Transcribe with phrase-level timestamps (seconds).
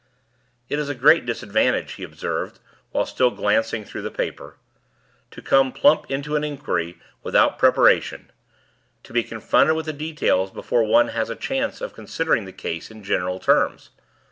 [0.67, 2.57] "It is a great disadvantage," he observed,
[2.89, 4.55] while still glancing through the paper,
[5.29, 8.31] "to come plump into an inquiry without preparation
[9.03, 12.89] to be confronted with the details before one has a chance of considering the case
[12.89, 13.91] in general terms.